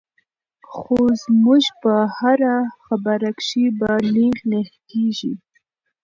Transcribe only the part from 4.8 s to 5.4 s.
کيږي-